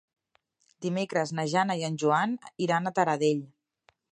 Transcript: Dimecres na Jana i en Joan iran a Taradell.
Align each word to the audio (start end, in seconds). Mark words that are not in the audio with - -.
Dimecres 0.85 1.33
na 1.39 1.45
Jana 1.53 1.75
i 1.81 1.85
en 1.91 1.99
Joan 2.05 2.33
iran 2.69 2.89
a 2.89 2.93
Taradell. 3.01 3.45